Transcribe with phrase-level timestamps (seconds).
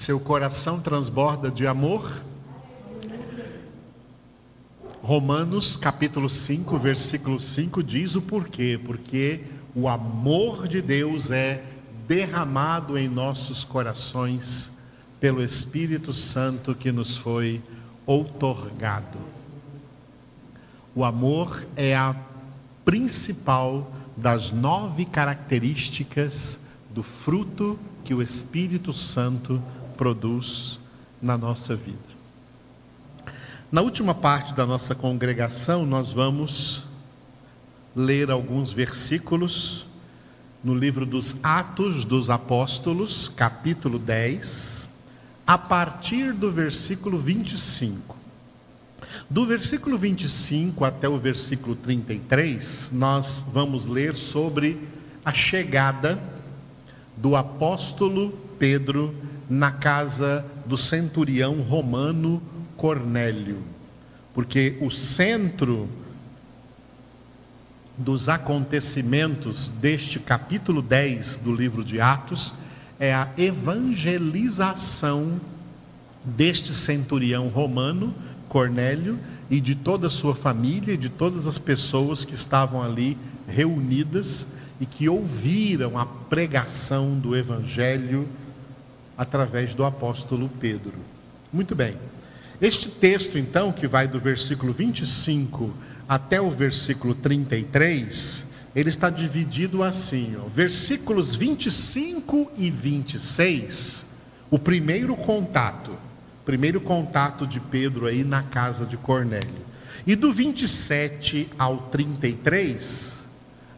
[0.00, 2.10] Seu coração transborda de amor?
[5.02, 8.80] Romanos capítulo 5, versículo 5 diz o porquê.
[8.82, 9.42] Porque
[9.74, 11.62] o amor de Deus é
[12.08, 14.72] derramado em nossos corações
[15.20, 17.60] pelo Espírito Santo que nos foi
[18.06, 19.18] outorgado.
[20.94, 22.16] O amor é a
[22.86, 26.58] principal das nove características
[26.88, 29.62] do fruto que o Espírito Santo
[30.00, 30.80] produz
[31.20, 31.98] na nossa vida.
[33.70, 36.84] Na última parte da nossa congregação, nós vamos
[37.94, 39.84] ler alguns versículos
[40.64, 44.88] no livro dos Atos dos Apóstolos, capítulo 10,
[45.46, 48.16] a partir do versículo 25.
[49.28, 54.80] Do versículo 25 até o versículo 33, nós vamos ler sobre
[55.22, 56.18] a chegada
[57.18, 59.14] do apóstolo Pedro
[59.50, 62.40] na casa do centurião romano
[62.76, 63.58] Cornélio,
[64.32, 65.88] porque o centro
[67.98, 72.54] dos acontecimentos deste capítulo 10 do livro de Atos
[72.98, 75.40] é a evangelização
[76.24, 78.14] deste centurião romano,
[78.48, 79.18] Cornélio,
[79.50, 84.46] e de toda a sua família, e de todas as pessoas que estavam ali reunidas
[84.80, 88.28] e que ouviram a pregação do evangelho
[89.20, 90.94] através do apóstolo Pedro.
[91.52, 91.94] Muito bem.
[92.58, 95.74] Este texto, então, que vai do versículo 25
[96.08, 104.06] até o versículo 33, ele está dividido assim: ó, versículos 25 e 26,
[104.50, 105.98] o primeiro contato,
[106.46, 109.68] primeiro contato de Pedro aí na casa de Cornélio.
[110.06, 113.26] E do 27 ao 33,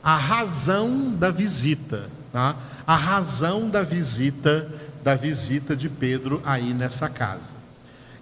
[0.04, 2.56] a razão da visita, tá?
[2.86, 4.70] a razão da visita
[5.03, 7.55] da visita de Pedro aí nessa casa.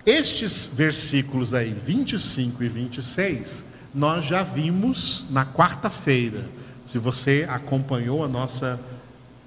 [0.05, 3.65] Estes versículos aí, 25 e 26,
[3.95, 6.45] nós já vimos na quarta-feira.
[6.87, 8.81] Se você acompanhou a nossa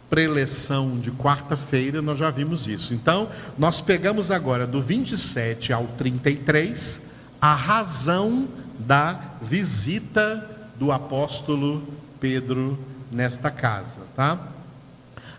[0.09, 2.93] preleção de quarta-feira, nós já vimos isso.
[2.93, 7.01] Então, nós pegamos agora do 27 ao 33
[7.41, 11.83] a razão da visita do apóstolo
[12.19, 12.77] Pedro
[13.11, 14.39] nesta casa, tá?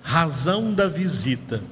[0.03, 1.62] Razão da visita.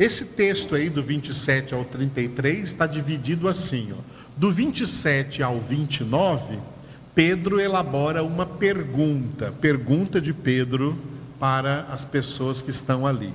[0.00, 4.00] Esse texto aí do 27 ao 33 está dividido assim, ó.
[4.34, 6.58] Do 27 ao 29,
[7.14, 10.98] Pedro elabora uma pergunta, pergunta de Pedro
[11.38, 13.30] para as pessoas que estão ali,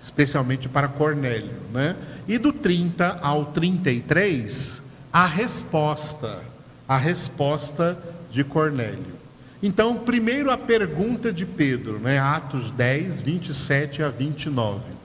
[0.00, 1.96] especialmente para Cornélio, né?
[2.28, 6.38] E do 30 ao 33, a resposta,
[6.86, 7.98] a resposta
[8.30, 9.18] de Cornélio.
[9.60, 12.20] Então, primeiro a pergunta de Pedro, né?
[12.20, 14.99] Atos 10, 27 a 29.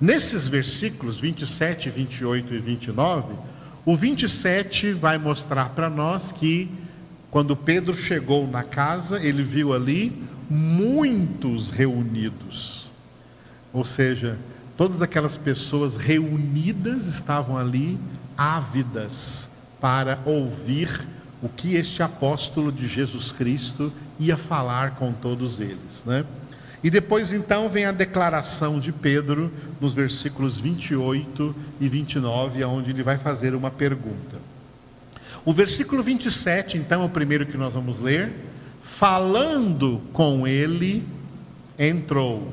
[0.00, 3.34] Nesses versículos 27, 28 e 29,
[3.84, 6.70] o 27 vai mostrar para nós que
[7.30, 10.12] quando Pedro chegou na casa, ele viu ali
[10.48, 12.90] muitos reunidos.
[13.72, 14.38] Ou seja,
[14.76, 17.98] todas aquelas pessoas reunidas estavam ali
[18.36, 19.48] ávidas
[19.80, 21.06] para ouvir
[21.42, 26.24] o que este apóstolo de Jesus Cristo ia falar com todos eles, né?
[26.82, 33.02] E depois então vem a declaração de Pedro nos versículos 28 e 29, onde ele
[33.02, 34.38] vai fazer uma pergunta.
[35.44, 38.32] O versículo 27, então, é o primeiro que nós vamos ler.
[38.82, 41.02] Falando com ele,
[41.78, 42.52] entrou,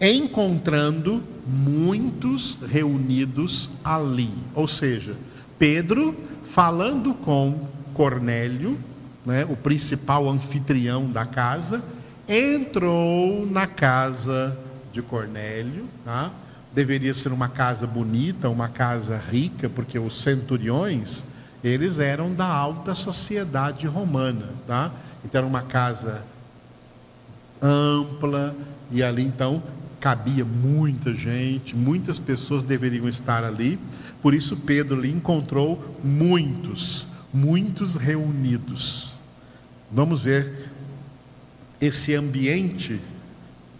[0.00, 4.30] encontrando muitos reunidos ali.
[4.54, 5.16] Ou seja,
[5.58, 6.14] Pedro
[6.50, 8.78] falando com Cornélio,
[9.24, 11.82] né, o principal anfitrião da casa,
[12.28, 14.56] entrou na casa
[14.92, 16.30] de Cornélio, tá?
[16.74, 21.22] deveria ser uma casa bonita, uma casa rica, porque os centuriões,
[21.62, 24.90] eles eram da alta sociedade romana, tá?
[25.24, 26.24] Então era uma casa
[27.60, 28.56] ampla
[28.90, 29.62] e ali então
[30.00, 33.78] cabia muita gente, muitas pessoas deveriam estar ali.
[34.20, 39.16] Por isso Pedro ali encontrou muitos, muitos reunidos.
[39.90, 40.71] Vamos ver
[41.82, 43.00] esse ambiente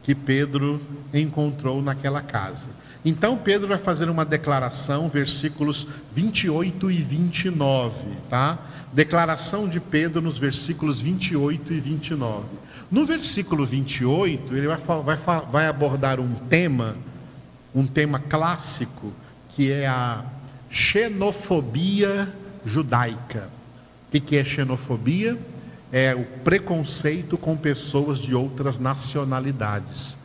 [0.02, 0.82] que Pedro
[1.14, 2.70] encontrou naquela casa.
[3.04, 7.94] Então Pedro vai fazer uma declaração, versículos 28 e 29,
[8.28, 8.58] tá?
[8.92, 12.44] Declaração de Pedro nos versículos 28 e 29.
[12.90, 15.16] No versículo 28, ele vai, vai,
[15.50, 16.96] vai abordar um tema,
[17.72, 19.12] um tema clássico,
[19.50, 20.24] que é a
[20.68, 22.28] xenofobia
[22.64, 23.48] judaica.
[24.12, 25.38] O que é xenofobia?
[25.92, 30.16] É o preconceito com pessoas de outras nacionalidades.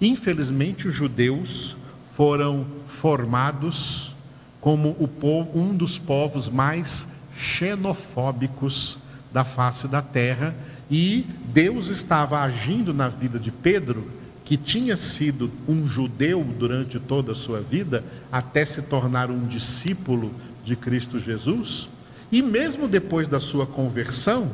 [0.00, 1.76] Infelizmente, os judeus
[2.16, 4.14] foram formados
[4.62, 7.06] como povo, um dos povos mais
[7.36, 8.98] xenofóbicos
[9.30, 10.54] da face da terra,
[10.90, 14.10] e Deus estava agindo na vida de Pedro,
[14.44, 18.02] que tinha sido um judeu durante toda a sua vida,
[18.32, 20.32] até se tornar um discípulo
[20.64, 21.88] de Cristo Jesus,
[22.32, 24.50] e mesmo depois da sua conversão,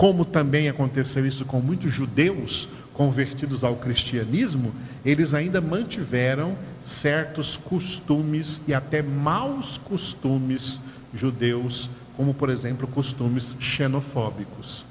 [0.00, 4.72] como também aconteceu isso com muitos judeus convertidos ao cristianismo,
[5.04, 10.80] eles ainda mantiveram certos costumes e até maus costumes
[11.12, 14.86] judeus, como por exemplo costumes xenofóbicos.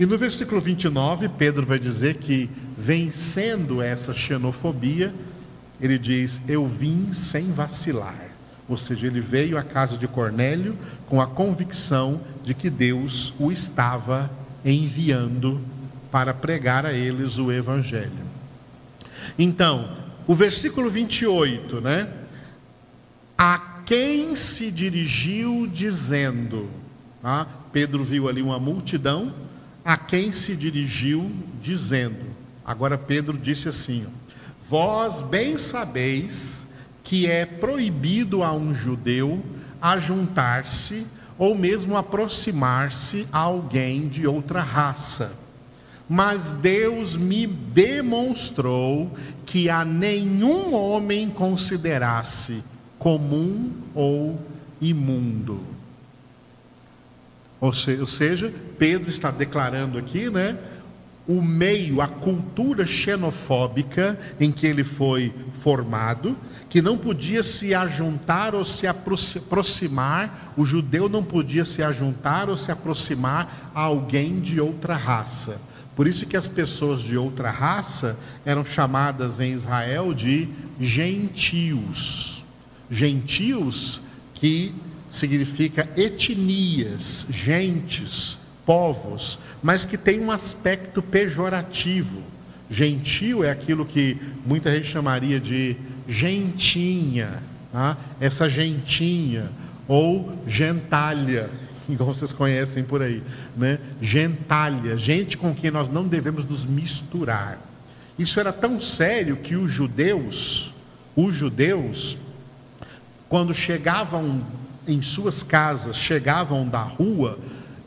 [0.00, 5.12] E no versículo 29, Pedro vai dizer que, vencendo essa xenofobia,
[5.78, 8.28] ele diz: Eu vim sem vacilar.
[8.66, 10.74] Ou seja, ele veio à casa de Cornélio
[11.06, 14.30] com a convicção de que Deus o estava
[14.64, 15.60] enviando
[16.10, 18.24] para pregar a eles o evangelho.
[19.38, 22.08] Então, o versículo 28, né?
[23.36, 26.70] A quem se dirigiu dizendo,
[27.20, 27.46] tá?
[27.70, 29.34] Pedro viu ali uma multidão,
[29.84, 31.30] a quem se dirigiu
[31.60, 32.24] dizendo.
[32.64, 34.06] Agora Pedro disse assim:
[34.70, 36.66] Vós bem sabeis
[37.04, 39.44] que é proibido a um judeu
[39.82, 45.32] ajuntar-se ou mesmo aproximar-se a alguém de outra raça.
[46.08, 49.10] Mas Deus me demonstrou
[49.46, 52.64] que a nenhum homem considerasse
[52.98, 54.40] comum ou
[54.80, 55.60] imundo.
[57.60, 60.56] Ou seja, Pedro está declarando aqui, né?
[61.28, 66.34] O meio, a cultura xenofóbica em que ele foi formado,
[66.70, 72.56] que não podia se ajuntar ou se aproximar, o judeu não podia se ajuntar ou
[72.56, 75.60] se aproximar a alguém de outra raça.
[75.94, 80.48] Por isso que as pessoas de outra raça eram chamadas em Israel de
[80.80, 82.42] gentios.
[82.90, 84.00] Gentios
[84.32, 84.74] que
[85.10, 92.20] significa etnias, gentes, povos, mas que tem um aspecto pejorativo.
[92.68, 95.74] Gentio é aquilo que muita gente chamaria de
[96.06, 97.42] gentinha,
[97.72, 97.96] tá?
[98.20, 99.50] essa gentinha,
[99.88, 101.48] ou gentalha,
[101.88, 103.22] igual vocês conhecem por aí,
[103.56, 103.78] né?
[104.02, 107.58] gentalha, gente com quem nós não devemos nos misturar.
[108.18, 110.74] Isso era tão sério que os judeus,
[111.16, 112.18] os judeus,
[113.30, 114.46] quando chegavam
[114.86, 117.38] em suas casas, chegavam da rua,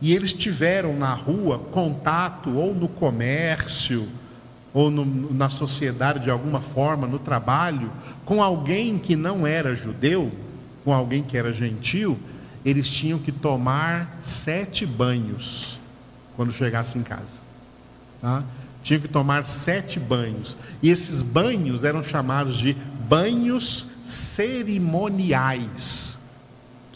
[0.01, 4.07] e eles tiveram na rua contato ou no comércio,
[4.73, 7.91] ou no, na sociedade de alguma forma, no trabalho,
[8.25, 10.31] com alguém que não era judeu,
[10.83, 12.17] com alguém que era gentil,
[12.63, 15.79] eles tinham que tomar sete banhos
[16.35, 17.41] quando chegassem em casa.
[18.21, 18.43] Tá?
[18.83, 20.55] Tinham que tomar sete banhos.
[20.81, 22.75] E esses banhos eram chamados de
[23.07, 26.19] banhos cerimoniais,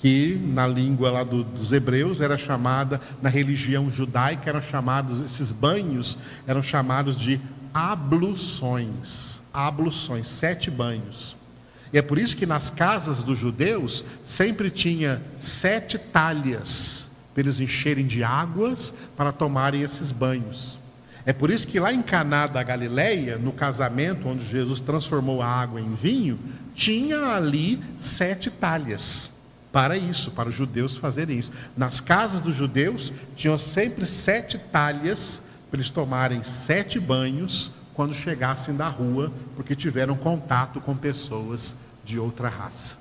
[0.06, 5.52] que na língua lá do, dos hebreus era chamada, na religião judaica eram chamados, esses
[5.52, 6.16] banhos
[6.46, 7.42] eram chamados de
[7.74, 11.36] abluções, abluções, sete banhos.
[11.92, 17.60] E é por isso que nas casas dos judeus sempre tinha sete talhas para eles
[17.60, 20.78] encherem de águas para tomarem esses banhos.
[21.26, 25.48] É por isso que lá em Caná da Galileia, no casamento onde Jesus transformou a
[25.48, 26.40] água em vinho,
[26.76, 29.34] tinha ali sete talhas
[29.76, 31.52] para isso, para os judeus fazerem isso.
[31.76, 38.74] Nas casas dos judeus tinham sempre sete talhas para eles tomarem sete banhos quando chegassem
[38.74, 42.96] da rua, porque tiveram contato com pessoas de outra raça.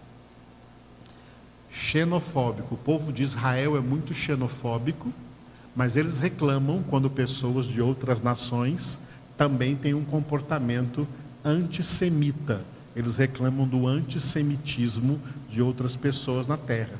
[1.70, 2.74] Xenofóbico.
[2.74, 5.12] O povo de Israel é muito xenofóbico,
[5.76, 8.98] mas eles reclamam quando pessoas de outras nações
[9.36, 11.06] também têm um comportamento
[11.44, 12.64] antissemita.
[12.96, 15.20] Eles reclamam do antissemitismo
[15.50, 16.98] de outras pessoas na terra,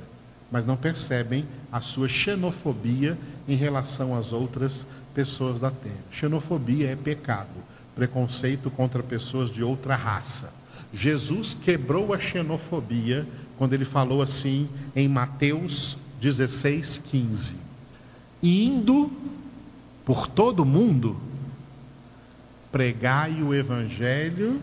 [0.51, 5.95] mas não percebem a sua xenofobia em relação às outras pessoas da terra.
[6.11, 7.49] Xenofobia é pecado,
[7.95, 10.53] preconceito contra pessoas de outra raça.
[10.93, 17.57] Jesus quebrou a xenofobia quando ele falou assim em Mateus 16, 15:
[18.43, 19.11] Indo
[20.05, 21.17] por todo o mundo,
[22.71, 24.61] pregai o evangelho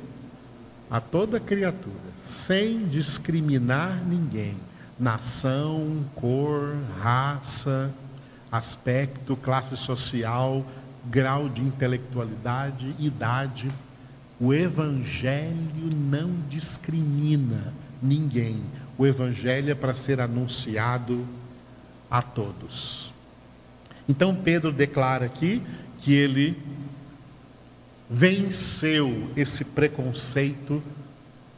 [0.91, 4.57] a toda criatura, sem discriminar ninguém,
[4.99, 7.89] nação, cor, raça,
[8.51, 10.65] aspecto, classe social,
[11.05, 13.71] grau de intelectualidade, idade.
[14.37, 18.61] O Evangelho não discrimina ninguém.
[18.97, 21.25] O Evangelho é para ser anunciado
[22.09, 23.13] a todos.
[24.09, 25.63] Então Pedro declara aqui
[25.99, 26.61] que ele
[28.11, 30.83] venceu esse preconceito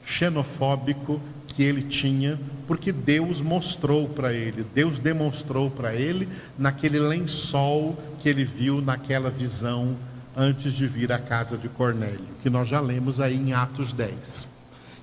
[0.06, 7.98] xenofóbico que ele tinha, porque Deus mostrou para ele, Deus demonstrou para ele naquele lençol
[8.22, 9.96] que ele viu naquela visão
[10.36, 14.48] antes de vir à casa de Cornélio, que nós já lemos aí em Atos 10.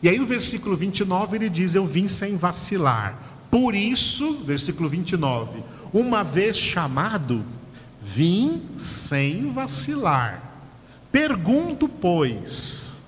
[0.02, 3.18] E aí o versículo 29 ele diz: Eu vim sem vacilar.
[3.50, 7.44] Por isso, versículo 29, uma vez chamado,
[8.00, 10.49] vim sem vacilar.
[11.12, 13.02] Pergunto, pois,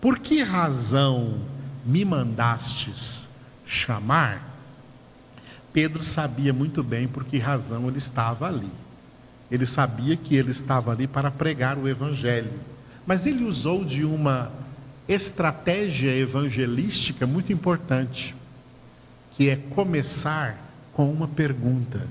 [0.00, 1.40] por que razão
[1.84, 3.28] me mandastes
[3.66, 4.46] chamar?
[5.72, 8.70] Pedro sabia muito bem por que razão ele estava ali.
[9.50, 12.52] Ele sabia que ele estava ali para pregar o evangelho.
[13.06, 14.52] Mas ele usou de uma
[15.08, 18.36] estratégia evangelística muito importante,
[19.34, 20.58] que é começar
[20.92, 22.06] com uma pergunta.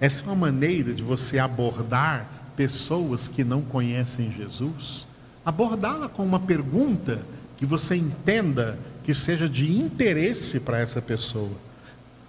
[0.00, 5.06] Essa é uma maneira de você abordar pessoas que não conhecem Jesus,
[5.44, 7.20] abordá-la com uma pergunta
[7.56, 11.52] que você entenda que seja de interesse para essa pessoa.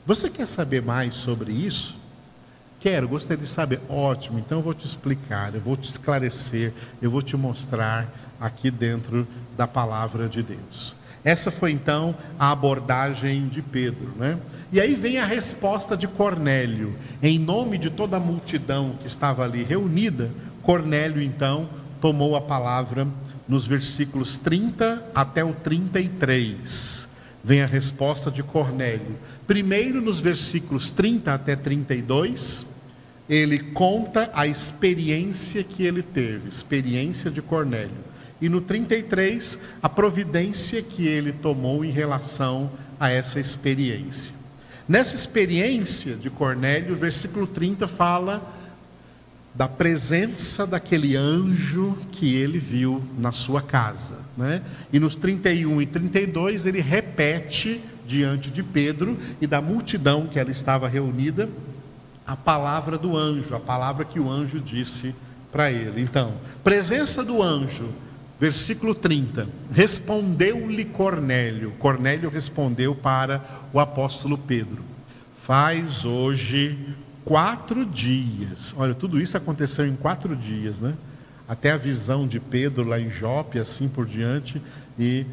[0.06, 1.98] Você quer saber mais sobre isso?
[2.80, 3.80] Quero, gostaria de saber.
[3.88, 8.70] Ótimo, então eu vou te explicar, eu vou te esclarecer, eu vou te mostrar aqui
[8.70, 9.26] dentro
[9.56, 10.96] da palavra de Deus.
[11.24, 14.38] Essa foi então a abordagem de Pedro, né?
[14.72, 16.96] E aí vem a resposta de Cornélio.
[17.22, 20.30] Em nome de toda a multidão que estava ali reunida,
[20.62, 21.70] Cornélio então
[22.02, 23.08] tomou a palavra
[23.48, 27.08] nos versículos 30 até o 33.
[27.44, 29.18] Vem a resposta de Cornélio.
[29.46, 32.66] Primeiro, nos versículos 30 até 32,
[33.30, 38.13] ele conta a experiência que ele teve, experiência de Cornélio.
[38.42, 44.36] E no 33, a providência que ele tomou em relação a essa experiência.
[44.88, 48.54] Nessa experiência de Cornélio, o versículo 30 fala
[49.56, 54.18] da presença daquele anjo que ele viu na sua casa.
[54.36, 54.62] Né?
[54.92, 60.52] E nos 31 e 32 ele repete diante de Pedro e da multidão que ela
[60.52, 61.48] estava reunida
[62.26, 65.14] a palavra do anjo, a palavra que o anjo disse
[65.52, 66.02] para ele.
[66.02, 67.90] Então, presença do anjo,
[68.44, 69.48] versículo 30.
[69.72, 71.72] Respondeu-lhe Cornélio.
[71.80, 74.84] Cornélio respondeu para o apóstolo Pedro:
[75.42, 76.78] Faz hoje
[77.24, 78.76] quatro dias.
[78.78, 80.94] Olha, tudo isso aconteceu em quatro dias, né?
[81.48, 84.62] Até a visão de Pedro lá em Jope, assim por diante,
[85.00, 85.26] e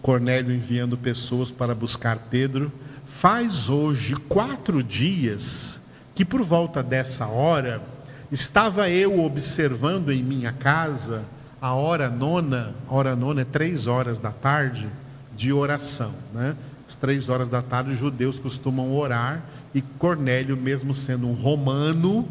[0.00, 2.70] Cornélio enviando pessoas para buscar Pedro.
[3.04, 5.80] Faz hoje quatro dias
[6.14, 7.82] que por volta dessa hora
[8.30, 11.24] estava eu observando em minha casa
[11.64, 14.86] a hora nona, a hora nona é três horas da tarde
[15.34, 16.54] de oração, né?
[16.86, 19.42] Às três horas da tarde os judeus costumam orar
[19.74, 22.28] e Cornélio, mesmo sendo um romano,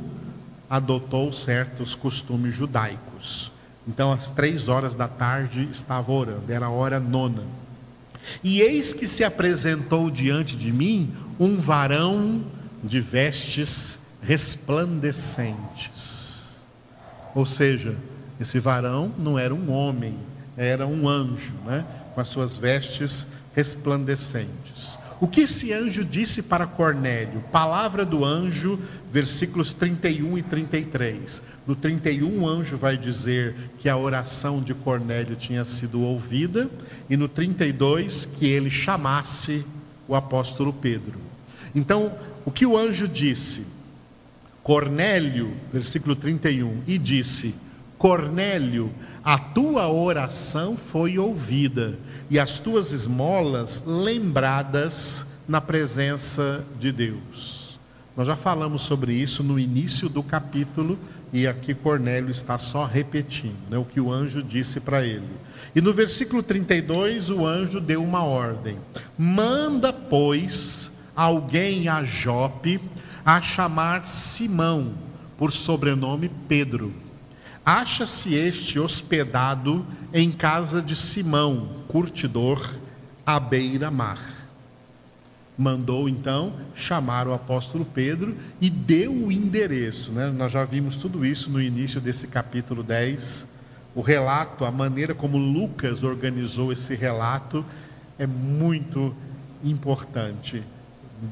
[0.70, 3.52] adotou certos costumes judaicos.
[3.88, 7.42] Então, às três horas da tarde, estava orando, era a hora nona.
[8.44, 12.44] E eis que se apresentou diante de mim um varão
[12.84, 16.62] de vestes resplandecentes.
[17.34, 17.98] Ou seja,
[18.40, 20.18] esse varão não era um homem,
[20.58, 21.86] era um anjo, né?
[22.14, 23.26] com as suas vestes
[23.56, 24.98] resplandecentes.
[25.20, 27.42] O que esse anjo disse para Cornélio?
[27.52, 28.78] Palavra do anjo,
[29.10, 31.42] versículos 31 e 33.
[31.66, 36.70] No 31, o anjo vai dizer que a oração de Cornélio tinha sido ouvida,
[37.10, 39.66] e no 32, que ele chamasse
[40.08, 41.20] o apóstolo Pedro.
[41.74, 42.14] Então,
[42.44, 43.66] o que o anjo disse?
[44.62, 47.56] Cornélio, versículo 31, e disse:
[48.04, 48.92] Cornélio,
[49.24, 51.98] a tua oração foi ouvida
[52.30, 57.80] e as tuas esmolas lembradas na presença de Deus.
[58.18, 61.00] Nós já falamos sobre isso no início do capítulo
[61.32, 65.32] e aqui Cornélio está só repetindo né, o que o anjo disse para ele.
[65.74, 68.80] E no versículo 32, o anjo deu uma ordem:
[69.18, 72.82] manda, pois, alguém a Jope
[73.24, 74.92] a chamar Simão,
[75.38, 76.94] por sobrenome Pedro
[77.66, 82.76] Acha-se este hospedado em casa de Simão, curtidor,
[83.26, 84.20] à beira-mar.
[85.58, 90.12] Mandou então chamar o apóstolo Pedro e deu o endereço.
[90.12, 90.30] Né?
[90.30, 93.48] Nós já vimos tudo isso no início desse capítulo 10.
[93.96, 97.66] O relato, a maneira como Lucas organizou esse relato
[98.20, 99.16] é muito
[99.64, 100.62] importante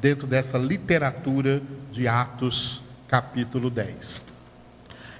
[0.01, 1.61] dentro dessa literatura
[1.91, 4.30] de Atos, capítulo 10.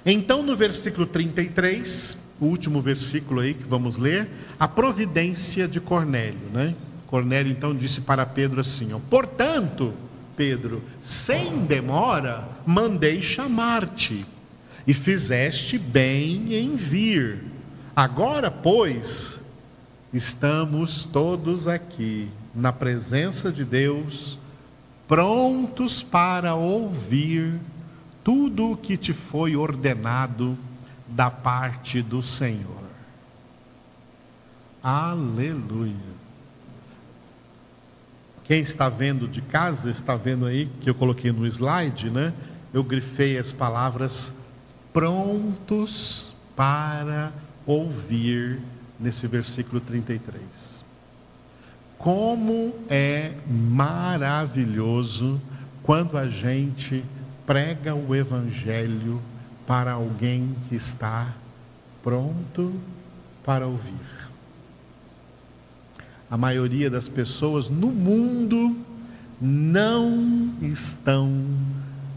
[0.04, 4.28] Então, no versículo 33, o último versículo aí que vamos ler,
[4.58, 6.74] a providência de Cornélio, né?
[7.06, 9.92] Cornélio então disse para Pedro assim: ó, Portanto,
[10.36, 14.26] Pedro, sem demora, mandei chamar-te,
[14.86, 17.44] e fizeste bem em vir.
[17.94, 19.40] Agora, pois,
[20.12, 24.38] estamos todos aqui na presença de Deus,
[25.06, 27.60] prontos para ouvir
[28.24, 30.56] tudo o que te foi ordenado
[31.08, 32.82] da parte do Senhor.
[34.82, 36.12] Aleluia.
[38.44, 42.32] Quem está vendo de casa, está vendo aí que eu coloquei no slide, né?
[42.72, 44.32] Eu grifei as palavras
[44.92, 47.32] prontos para
[47.66, 48.60] ouvir
[48.98, 50.84] nesse versículo 33.
[51.96, 55.40] Como é maravilhoso
[55.82, 57.04] quando a gente
[57.46, 59.20] prega o Evangelho
[59.66, 61.32] para alguém que está
[62.02, 62.74] pronto
[63.44, 64.28] para ouvir.
[66.30, 68.76] A maioria das pessoas no mundo
[69.40, 71.30] não estão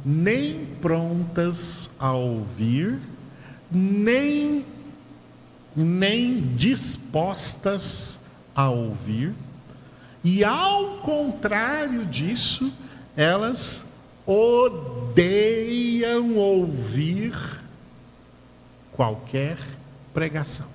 [0.05, 2.99] nem prontas a ouvir,
[3.71, 4.65] nem
[5.75, 8.19] nem dispostas
[8.55, 9.33] a ouvir,
[10.23, 12.71] e ao contrário disso,
[13.15, 13.85] elas
[14.25, 17.33] odeiam ouvir
[18.91, 19.57] qualquer
[20.13, 20.67] pregação.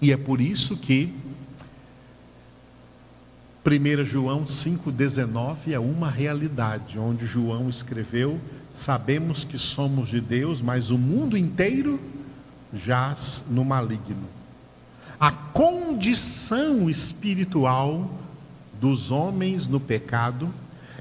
[0.00, 1.12] E é por isso que
[3.66, 10.90] 1 João 5,19 é uma realidade, onde João escreveu: Sabemos que somos de Deus, mas
[10.90, 12.00] o mundo inteiro
[12.72, 14.28] jaz no maligno.
[15.18, 18.08] A condição espiritual
[18.80, 20.54] dos homens no pecado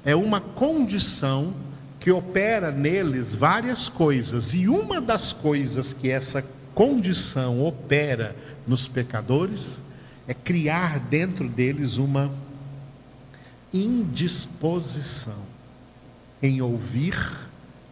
[0.07, 1.53] é uma condição
[1.99, 6.41] que opera neles várias coisas, e uma das coisas que essa
[6.73, 8.33] condição opera
[8.65, 9.81] nos pecadores
[10.25, 12.31] é criar dentro deles uma
[13.73, 15.43] indisposição
[16.41, 17.17] em ouvir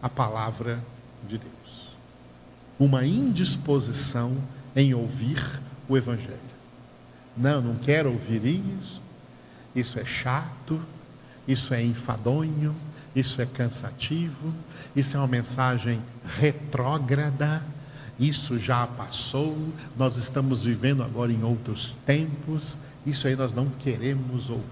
[0.00, 0.82] a palavra
[1.28, 1.90] de Deus.
[2.80, 4.38] Uma indisposição
[4.74, 6.38] em ouvir o Evangelho.
[7.36, 9.02] Não, não quero ouvir isso,
[9.74, 10.80] isso é chato,
[11.46, 12.74] isso é enfadonho,
[13.14, 14.52] isso é cansativo,
[14.94, 16.02] isso é uma mensagem
[16.38, 17.62] retrógrada,
[18.18, 19.56] isso já passou,
[19.96, 24.64] nós estamos vivendo agora em outros tempos, isso aí nós não queremos ouvir.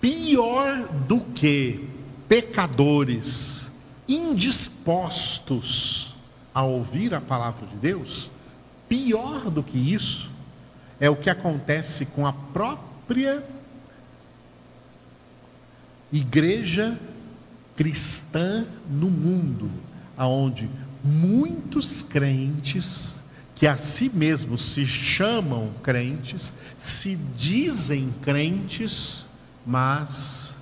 [0.00, 1.88] Pior do que
[2.28, 3.70] pecadores
[4.06, 6.14] indispostos
[6.54, 8.30] a ouvir a palavra de Deus,
[8.88, 10.30] pior do que isso
[11.00, 13.44] é o que acontece com a própria
[16.12, 16.98] igreja
[17.76, 19.70] cristã no mundo,
[20.16, 20.68] aonde
[21.04, 23.20] muitos crentes
[23.54, 29.28] que a si mesmos se chamam crentes, se dizem crentes,
[29.66, 30.54] mas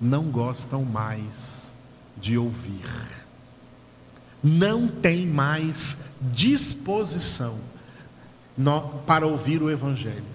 [0.00, 1.72] não gostam mais
[2.16, 2.82] de ouvir.
[4.42, 7.58] Não tem mais disposição
[9.06, 10.33] para ouvir o Evangelho.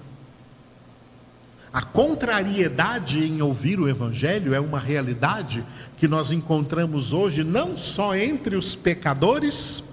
[1.72, 5.64] A contrariedade em ouvir o Evangelho é uma realidade
[5.98, 9.84] que nós encontramos hoje não só entre os pecadores,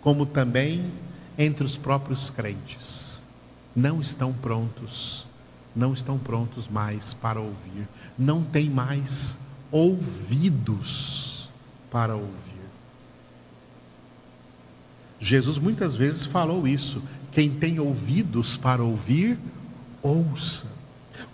[0.00, 0.90] como também
[1.36, 3.22] entre os próprios crentes.
[3.76, 5.26] Não estão prontos,
[5.76, 7.86] não estão prontos mais para ouvir,
[8.18, 9.38] não tem mais
[9.70, 11.50] ouvidos
[11.90, 12.30] para ouvir.
[15.20, 19.38] Jesus muitas vezes falou isso: quem tem ouvidos para ouvir,
[20.02, 20.79] ouça.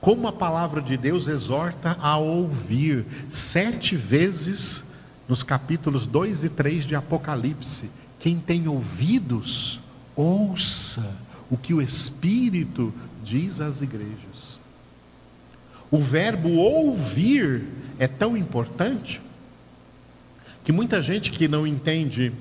[0.00, 4.84] Como a palavra de Deus exorta a ouvir, sete vezes
[5.28, 7.90] nos capítulos 2 e 3 de Apocalipse.
[8.18, 9.80] Quem tem ouvidos,
[10.14, 11.16] ouça
[11.50, 12.92] o que o Espírito
[13.24, 14.60] diz às igrejas.
[15.90, 17.64] O verbo ouvir
[17.98, 19.20] é tão importante
[20.64, 22.32] que muita gente que não entende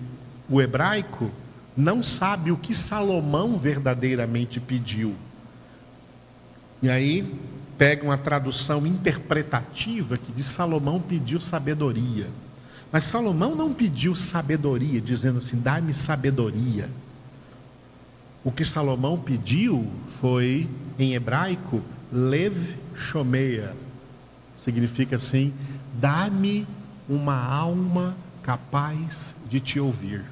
[0.50, 1.32] o hebraico
[1.78, 5.14] não sabe o que Salomão verdadeiramente pediu.
[6.82, 7.34] E aí
[7.78, 12.28] pega uma tradução interpretativa que diz Salomão pediu sabedoria.
[12.92, 16.90] Mas Salomão não pediu sabedoria, dizendo assim: dá-me sabedoria.
[18.44, 22.56] O que Salomão pediu foi, em hebraico, lev
[22.96, 23.76] shomeia,
[24.64, 25.54] significa assim:
[25.94, 26.68] dá-me
[27.10, 30.24] uma alma capaz de te ouvir.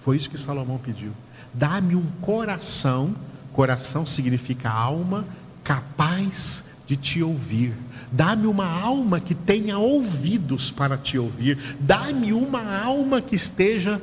[0.00, 1.12] Foi isso que Salomão pediu.
[1.52, 3.14] Dá-me um coração,
[3.52, 5.26] coração significa alma,
[5.68, 7.74] capaz de te ouvir.
[8.10, 11.76] Dá-me uma alma que tenha ouvidos para te ouvir.
[11.78, 14.00] Dá-me uma alma que esteja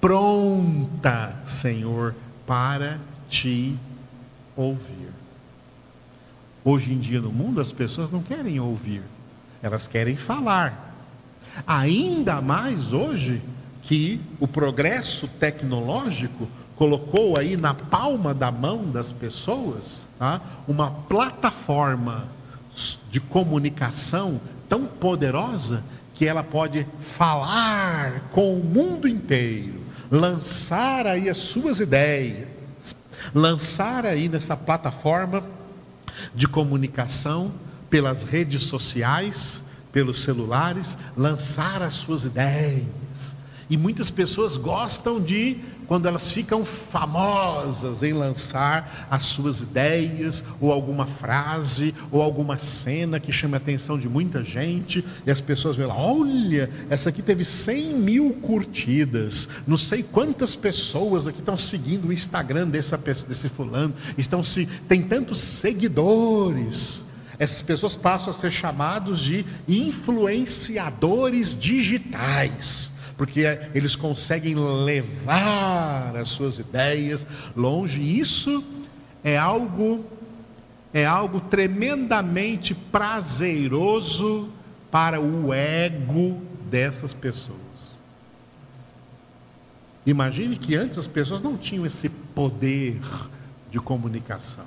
[0.00, 2.14] pronta, Senhor,
[2.46, 3.76] para te
[4.56, 5.10] ouvir.
[6.64, 9.02] Hoje em dia no mundo as pessoas não querem ouvir,
[9.60, 10.94] elas querem falar.
[11.66, 13.42] Ainda mais hoje
[13.82, 16.46] que o progresso tecnológico
[16.80, 20.40] colocou aí na palma da mão das pessoas tá?
[20.66, 22.26] uma plataforma
[23.10, 26.86] de comunicação tão poderosa que ela pode
[27.18, 29.78] falar com o mundo inteiro,
[30.10, 32.48] lançar aí as suas ideias,
[33.34, 35.44] lançar aí nessa plataforma
[36.34, 37.52] de comunicação
[37.90, 39.62] pelas redes sociais,
[39.92, 43.36] pelos celulares, lançar as suas ideias.
[43.70, 50.72] E muitas pessoas gostam de quando elas ficam famosas em lançar as suas ideias, ou
[50.72, 55.76] alguma frase, ou alguma cena que chama a atenção de muita gente, e as pessoas
[55.76, 61.56] veem lá, olha, essa aqui teve 100 mil curtidas, não sei quantas pessoas aqui estão
[61.56, 67.04] seguindo o Instagram dessa, desse fulano, estão se, tem tantos seguidores.
[67.38, 73.42] Essas pessoas passam a ser chamados de influenciadores digitais porque
[73.74, 78.00] eles conseguem levar as suas ideias longe.
[78.00, 78.64] Isso
[79.22, 80.06] é algo
[80.90, 84.48] é algo tremendamente prazeroso
[84.90, 87.58] para o ego dessas pessoas.
[90.06, 93.02] Imagine que antes as pessoas não tinham esse poder
[93.70, 94.64] de comunicação.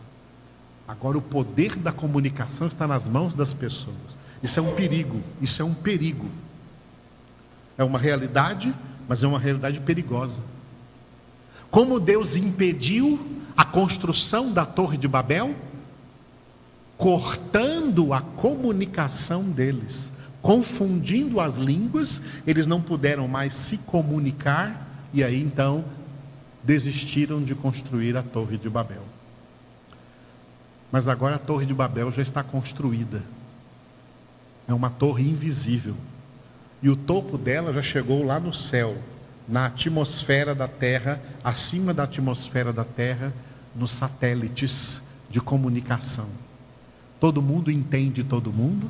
[0.87, 4.15] Agora o poder da comunicação está nas mãos das pessoas.
[4.43, 6.29] Isso é um perigo, isso é um perigo.
[7.77, 8.73] É uma realidade,
[9.07, 10.41] mas é uma realidade perigosa.
[11.71, 13.19] Como Deus impediu
[13.57, 15.55] a construção da Torre de Babel?
[16.97, 25.41] Cortando a comunicação deles, confundindo as línguas, eles não puderam mais se comunicar e aí
[25.41, 25.83] então
[26.63, 29.03] desistiram de construir a Torre de Babel.
[30.91, 33.23] Mas agora a Torre de Babel já está construída.
[34.67, 35.95] É uma torre invisível
[36.83, 38.97] e o topo dela já chegou lá no céu,
[39.47, 43.33] na atmosfera da Terra, acima da atmosfera da Terra,
[43.73, 46.27] nos satélites de comunicação.
[47.21, 48.89] Todo mundo entende todo mundo,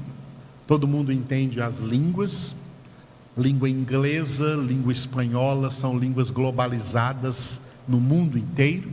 [0.65, 2.55] todo mundo entende as línguas,
[3.37, 8.89] língua inglesa, língua espanhola são línguas globalizadas no mundo inteiro.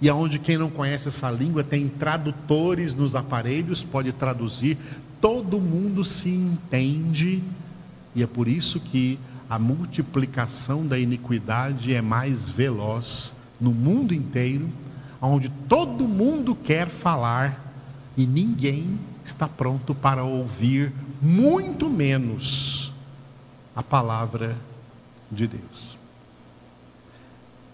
[0.00, 4.78] E aonde quem não conhece essa língua tem tradutores nos aparelhos, pode traduzir,
[5.20, 7.42] todo mundo se entende
[8.14, 9.18] e é por isso que
[9.48, 14.70] a multiplicação da iniquidade é mais veloz no mundo inteiro,
[15.20, 17.72] onde todo mundo quer falar
[18.16, 22.92] e ninguém está pronto para ouvir, muito menos
[23.74, 24.56] a palavra
[25.30, 25.96] de Deus.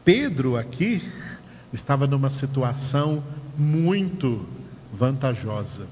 [0.04, 1.02] Pedro aqui
[1.72, 3.22] estava numa situação
[3.56, 4.44] muito
[4.92, 5.86] vantajosa.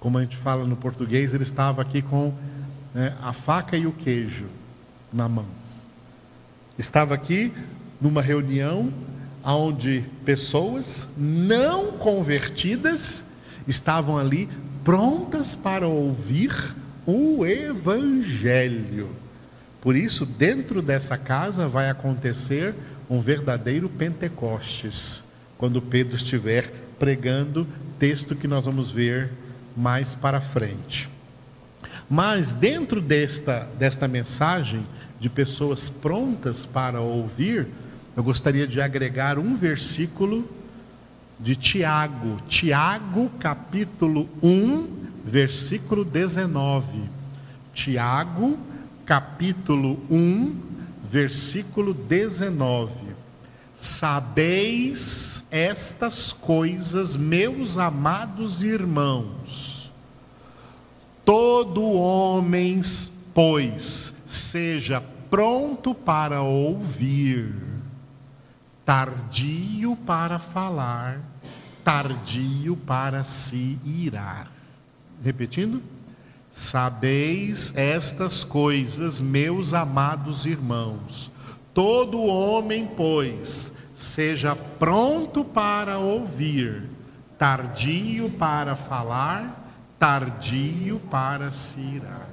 [0.00, 2.34] Como a gente fala no português, ele estava aqui com
[2.94, 4.46] né, a faca e o queijo
[5.12, 5.46] na mão.
[6.78, 7.52] Estava aqui
[8.00, 8.92] numa reunião
[9.44, 13.24] onde pessoas não convertidas
[13.66, 14.48] estavam ali
[14.84, 16.74] prontas para ouvir
[17.06, 19.10] o Evangelho.
[19.80, 22.74] Por isso, dentro dessa casa vai acontecer
[23.08, 25.22] um verdadeiro Pentecostes,
[25.56, 27.66] quando Pedro estiver pregando,
[27.98, 29.30] texto que nós vamos ver
[29.76, 31.08] mais para frente.
[32.08, 34.86] Mas dentro desta, desta mensagem
[35.20, 37.66] de pessoas prontas para ouvir,
[38.16, 40.48] eu gostaria de agregar um versículo
[41.38, 44.88] de Tiago, Tiago capítulo 1,
[45.24, 46.86] versículo 19.
[47.72, 48.58] Tiago
[49.04, 50.56] capítulo 1,
[51.10, 52.92] versículo 19.
[53.76, 59.77] Sabeis estas coisas, meus amados irmãos,
[61.28, 62.80] Todo homem,
[63.34, 67.54] pois, seja pronto para ouvir,
[68.82, 71.20] tardio para falar,
[71.84, 74.50] tardio para se irar.
[75.22, 75.82] Repetindo?
[76.50, 81.30] Sabeis estas coisas, meus amados irmãos.
[81.74, 86.88] Todo homem, pois, seja pronto para ouvir,
[87.36, 89.67] tardio para falar,
[89.98, 92.28] tardio para se irar.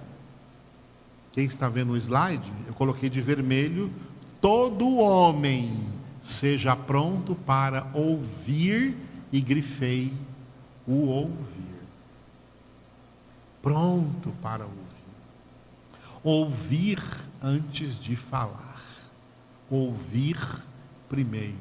[1.33, 2.51] Quem está vendo o slide?
[2.67, 3.91] Eu coloquei de vermelho:
[4.39, 5.87] todo homem
[6.21, 8.95] seja pronto para ouvir
[9.31, 10.13] e grifei
[10.87, 11.65] o ouvir.
[13.61, 14.79] Pronto para ouvir.
[16.23, 16.99] Ouvir
[17.41, 18.81] antes de falar.
[19.69, 20.37] Ouvir
[21.09, 21.57] primeiro.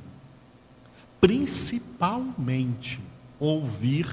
[1.20, 3.00] Principalmente
[3.40, 4.06] ouvir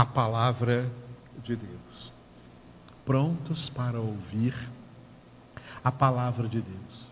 [0.00, 0.90] a palavra
[1.44, 2.10] de Deus.
[3.04, 4.54] Prontos para ouvir
[5.84, 7.06] a palavra de Deus.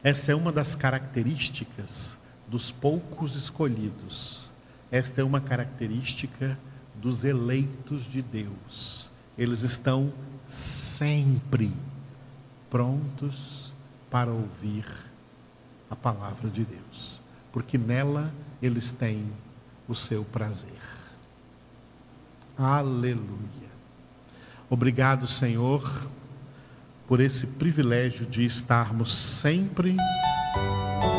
[0.00, 4.48] Essa é uma das características dos poucos escolhidos.
[4.92, 6.56] Esta é uma característica
[6.94, 9.10] dos eleitos de Deus.
[9.36, 10.12] Eles estão
[10.46, 11.72] sempre
[12.70, 13.74] prontos
[14.08, 14.86] para ouvir
[15.90, 17.20] a palavra de Deus,
[17.52, 19.28] porque nela eles têm
[19.88, 20.95] o seu prazer.
[22.58, 23.20] Aleluia.
[24.70, 26.08] Obrigado, Senhor,
[27.06, 29.94] por esse privilégio de estarmos sempre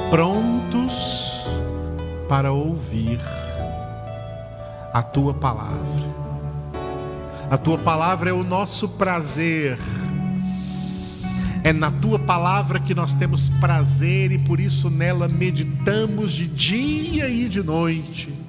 [0.09, 1.45] prontos
[2.27, 3.19] para ouvir
[4.91, 6.17] a tua palavra.
[7.51, 9.77] A tua palavra é o nosso prazer.
[11.63, 17.29] É na tua palavra que nós temos prazer e por isso nela meditamos de dia
[17.29, 18.46] e de noite.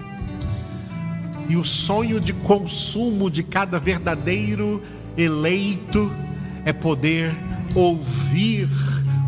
[1.48, 4.82] E o sonho de consumo de cada verdadeiro
[5.16, 6.12] eleito
[6.64, 7.34] é poder
[7.74, 8.68] ouvir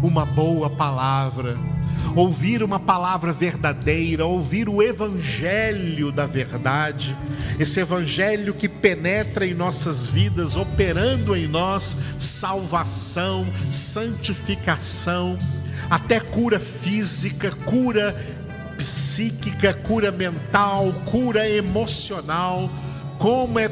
[0.03, 1.59] uma boa palavra,
[2.15, 7.17] ouvir uma palavra verdadeira, ouvir o evangelho da verdade,
[7.59, 15.39] esse evangelho que penetra em nossas vidas, operando em nós salvação, santificação,
[15.89, 18.40] até cura física, cura
[18.83, 22.69] psíquica, cura mental, cura emocional.
[23.19, 23.69] Como é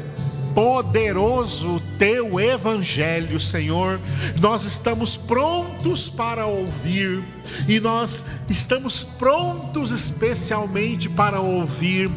[0.53, 3.99] poderoso o teu evangelho, Senhor.
[4.41, 7.23] Nós estamos prontos para ouvir
[7.67, 12.09] e nós estamos prontos especialmente para ouvir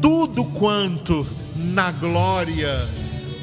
[0.00, 2.86] tudo quanto na glória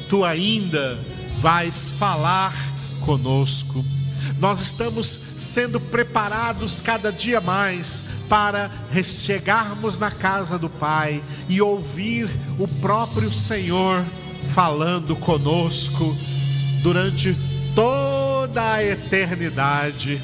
[0.08, 0.98] tu ainda
[1.40, 2.54] vais falar
[3.00, 3.84] conosco.
[4.38, 8.70] Nós estamos sendo preparados cada dia mais para
[9.02, 14.04] chegarmos na casa do Pai e ouvir o próprio Senhor
[14.52, 16.16] falando conosco
[16.82, 17.36] durante
[17.74, 20.20] toda a eternidade.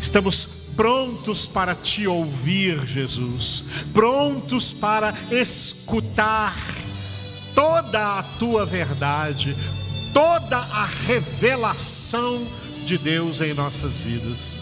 [0.00, 3.64] Estamos prontos para te ouvir, Jesus,
[3.94, 6.54] prontos para escutar
[7.54, 9.56] toda a tua verdade,
[10.12, 12.46] toda a revelação
[12.86, 14.60] de Deus em nossas vidas.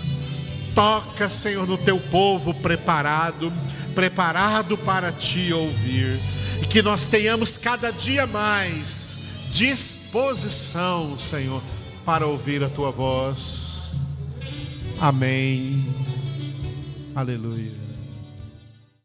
[0.75, 3.53] Toca, Senhor, no teu povo preparado,
[3.95, 6.19] preparado para te ouvir
[6.63, 9.19] e que nós tenhamos cada dia mais
[9.53, 11.63] disposição, Senhor,
[12.05, 13.93] para ouvir a tua voz.
[15.01, 15.85] Amém.
[17.15, 17.84] Aleluia.